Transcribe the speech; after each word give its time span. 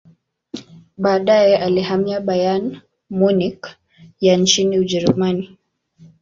baadae 0.97 1.57
alihamia 1.57 2.19
Bayern 2.19 2.81
Munich 3.09 3.61
ya 4.21 4.37
nchini 4.37 4.79
ujerumani 4.79 5.57